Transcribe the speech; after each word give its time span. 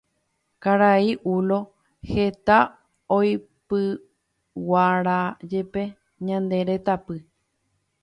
Karai 0.65 1.11
Ulo 1.33 1.59
heta 2.13 2.57
oipyguarajepe 3.17 5.81
ñane 6.27 6.57
retãpy 6.69 7.19